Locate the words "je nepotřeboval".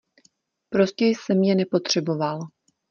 1.43-2.39